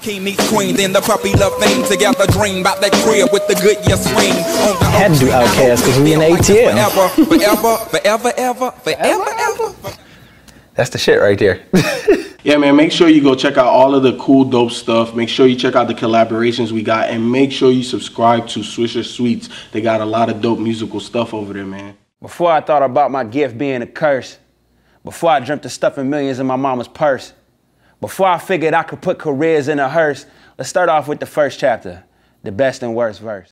King 0.00 0.24
meets 0.24 0.48
queen, 0.48 0.76
then 0.76 0.92
the 0.92 1.00
puppy 1.00 1.32
love 1.34 1.58
thing 1.60 1.84
together. 1.84 2.26
Dream 2.32 2.60
about 2.62 2.80
that 2.80 2.92
crib 3.04 3.28
with 3.32 3.46
the 3.48 3.54
good 3.54 3.76
year 3.86 3.96
swing. 3.96 4.32
On 4.32 4.78
the 4.78 4.84
Had 4.86 5.12
to 5.14 5.18
do 5.18 5.26
Outkast 5.28 5.84
'cause 5.84 5.98
we 6.00 6.14
in 6.14 6.20
ATL. 6.22 6.72
Forever, 6.72 7.08
forever, 7.26 7.76
forever, 7.90 8.32
ever, 8.36 8.70
forever, 8.82 9.24
ever. 9.38 9.96
That's 10.74 10.90
the 10.90 10.98
shit 10.98 11.20
right 11.20 11.38
there. 11.38 11.60
Yeah, 12.42 12.56
man, 12.56 12.74
make 12.74 12.90
sure 12.90 13.06
you 13.10 13.22
go 13.22 13.34
check 13.34 13.58
out 13.58 13.66
all 13.66 13.94
of 13.94 14.02
the 14.02 14.16
cool, 14.16 14.44
dope 14.44 14.70
stuff. 14.70 15.14
Make 15.14 15.28
sure 15.28 15.46
you 15.46 15.56
check 15.56 15.74
out 15.76 15.88
the 15.88 15.94
collaborations 15.94 16.72
we 16.72 16.82
got, 16.82 17.10
and 17.10 17.30
make 17.30 17.52
sure 17.52 17.70
you 17.70 17.82
subscribe 17.82 18.48
to 18.48 18.60
Swisher 18.60 19.04
Sweets. 19.04 19.50
They 19.72 19.82
got 19.82 20.00
a 20.00 20.06
lot 20.06 20.30
of 20.30 20.40
dope 20.40 20.58
musical 20.58 21.00
stuff 21.00 21.34
over 21.34 21.52
there, 21.52 21.66
man. 21.66 21.98
Before 22.22 22.50
I 22.50 22.62
thought 22.62 22.82
about 22.82 23.10
my 23.10 23.24
gift 23.24 23.58
being 23.58 23.82
a 23.82 23.86
curse, 23.86 24.38
before 25.04 25.32
I 25.32 25.40
dreamt 25.40 25.66
of 25.66 25.72
stuffing 25.72 26.08
millions 26.08 26.38
in 26.38 26.46
my 26.46 26.56
mama's 26.56 26.88
purse, 26.88 27.34
before 28.00 28.26
I 28.26 28.38
figured 28.38 28.74
I 28.74 28.82
could 28.82 29.00
put 29.00 29.18
careers 29.18 29.68
in 29.68 29.78
a 29.78 29.88
hearse, 29.88 30.26
let's 30.58 30.70
start 30.70 30.88
off 30.88 31.08
with 31.08 31.20
the 31.20 31.26
first 31.26 31.58
chapter, 31.58 32.04
the 32.42 32.52
best 32.52 32.82
and 32.82 32.94
worst 32.94 33.20
verse. 33.20 33.48